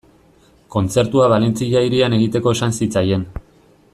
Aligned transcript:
Kontzertua 0.75 1.27
Valentzia 1.33 1.85
hirian 1.89 2.17
egiteko 2.19 2.57
esan 2.57 2.75
zitzaien. 2.79 3.29